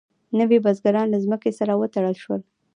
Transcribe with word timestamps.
نوي 0.39 0.57
بزګران 0.65 1.07
له 1.11 1.19
ځمکې 1.25 1.51
سره 1.59 1.73
وتړل 1.75 2.15
شول. 2.23 2.41